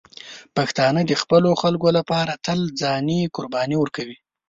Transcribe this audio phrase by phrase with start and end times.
[0.55, 4.17] پښتانه د خپلو خلکو لپاره تل ځاني قرباني ورکوي.